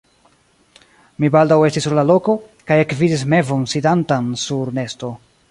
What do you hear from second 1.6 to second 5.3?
estis sur la loko, kaj ekvidis mevon sidantan sur nesto.